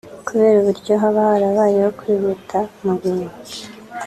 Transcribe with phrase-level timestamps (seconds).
[0.27, 3.37] kubera uburyo haba harabayeho kwihuta mu bintu